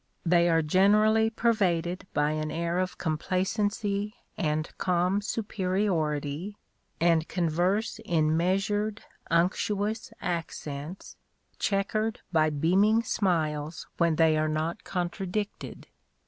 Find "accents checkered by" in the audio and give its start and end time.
10.19-12.49